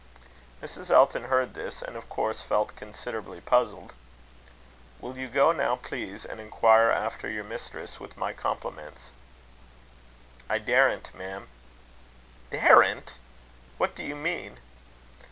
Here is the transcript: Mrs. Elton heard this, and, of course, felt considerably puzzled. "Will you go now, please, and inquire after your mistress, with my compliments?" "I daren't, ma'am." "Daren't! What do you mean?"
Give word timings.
Mrs. 0.63 0.89
Elton 0.89 1.25
heard 1.25 1.53
this, 1.53 1.83
and, 1.83 1.95
of 1.95 2.09
course, 2.09 2.41
felt 2.41 2.75
considerably 2.75 3.39
puzzled. 3.39 3.93
"Will 4.99 5.15
you 5.15 5.27
go 5.27 5.51
now, 5.51 5.75
please, 5.75 6.25
and 6.25 6.39
inquire 6.39 6.89
after 6.89 7.29
your 7.29 7.43
mistress, 7.43 7.99
with 7.99 8.17
my 8.17 8.33
compliments?" 8.33 9.11
"I 10.49 10.57
daren't, 10.57 11.13
ma'am." 11.13 11.49
"Daren't! 12.49 13.13
What 13.77 13.93
do 13.93 14.01
you 14.01 14.15
mean?" 14.15 14.57